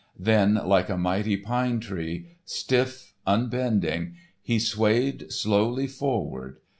[0.17, 6.57] Then, like a mighty pine tree, stiff, unbending, he swayed slowly forward.